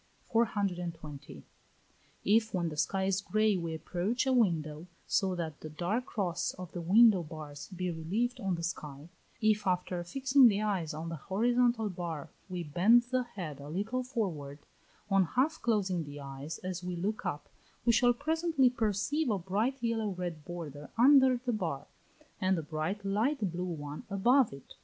420. 0.31 1.43
If, 2.25 2.55
when 2.55 2.69
the 2.69 2.75
sky 2.75 3.03
is 3.03 3.21
grey, 3.21 3.55
we 3.55 3.75
approach 3.75 4.25
a 4.25 4.33
window, 4.33 4.87
so 5.05 5.35
that 5.35 5.59
the 5.61 5.69
dark 5.69 6.07
cross 6.07 6.55
of 6.57 6.71
the 6.71 6.81
window 6.81 7.21
bars 7.21 7.67
be 7.67 7.91
relieved 7.91 8.39
on 8.39 8.55
the 8.55 8.63
sky; 8.63 9.09
if 9.41 9.67
after 9.67 10.03
fixing 10.03 10.47
the 10.47 10.59
eyes 10.59 10.95
on 10.95 11.09
the 11.09 11.17
horizontal 11.17 11.87
bar 11.87 12.31
we 12.49 12.63
bend 12.63 13.03
the 13.11 13.21
head 13.21 13.59
a 13.59 13.69
little 13.69 14.01
forward; 14.03 14.57
on 15.11 15.23
half 15.25 15.61
closing 15.61 16.03
the 16.03 16.19
eyes 16.19 16.57
as 16.63 16.83
we 16.83 16.95
look 16.95 17.23
up, 17.23 17.47
we 17.85 17.93
shall 17.93 18.11
presently 18.11 18.71
perceive 18.71 19.29
a 19.29 19.37
bright 19.37 19.77
yellow 19.83 20.09
red 20.15 20.43
border 20.43 20.89
under 20.97 21.37
the 21.37 21.53
bar, 21.53 21.85
and 22.39 22.57
a 22.57 22.63
bright 22.63 23.05
light 23.05 23.51
blue 23.51 23.63
one 23.65 24.01
above 24.09 24.51
it. 24.51 24.73